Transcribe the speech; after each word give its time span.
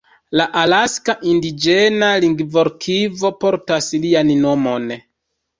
La 0.39 0.45
Alaska 0.61 1.15
Indiĝena 1.33 2.09
Lingvorkivo 2.25 3.33
portas 3.45 3.91
lian 4.07 4.37
nomon. 4.47 4.91